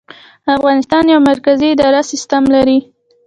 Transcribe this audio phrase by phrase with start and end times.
[0.55, 2.77] افغانستان یو مرکزي اداري سیستم لري